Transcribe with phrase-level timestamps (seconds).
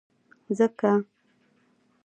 [0.57, 0.91] ځکه،